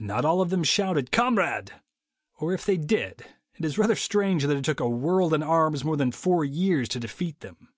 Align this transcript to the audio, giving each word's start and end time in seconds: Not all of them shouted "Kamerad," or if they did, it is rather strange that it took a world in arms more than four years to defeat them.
Not 0.00 0.26
all 0.26 0.42
of 0.42 0.50
them 0.50 0.62
shouted 0.62 1.10
"Kamerad," 1.10 1.70
or 2.38 2.52
if 2.52 2.66
they 2.66 2.76
did, 2.76 3.24
it 3.54 3.64
is 3.64 3.78
rather 3.78 3.96
strange 3.96 4.44
that 4.44 4.54
it 4.54 4.62
took 4.62 4.78
a 4.80 4.86
world 4.86 5.32
in 5.32 5.42
arms 5.42 5.84
more 5.84 5.96
than 5.96 6.12
four 6.12 6.44
years 6.44 6.86
to 6.90 7.00
defeat 7.00 7.40
them. 7.40 7.72